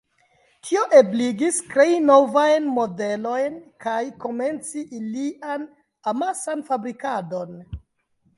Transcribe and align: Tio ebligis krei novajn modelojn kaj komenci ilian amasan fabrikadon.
Tio 0.67 0.83
ebligis 0.99 1.59
krei 1.73 1.97
novajn 2.05 2.65
modelojn 2.77 3.59
kaj 3.85 4.01
komenci 4.25 4.83
ilian 5.01 5.69
amasan 6.15 6.67
fabrikadon. 6.73 7.55